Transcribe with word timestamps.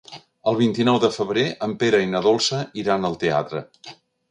El 0.51 0.55
vint-i-nou 0.61 0.97
de 1.03 1.11
febrer 1.17 1.43
en 1.67 1.77
Pere 1.85 2.01
i 2.05 2.09
na 2.15 2.23
Dolça 2.29 2.65
iran 2.85 3.07
al 3.13 3.21
teatre. 3.27 3.65